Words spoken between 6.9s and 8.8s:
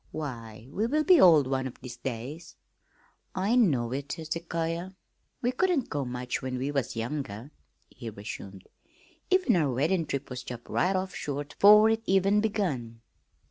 younger," he resumed.